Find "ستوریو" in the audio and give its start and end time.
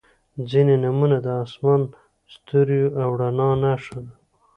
2.33-2.87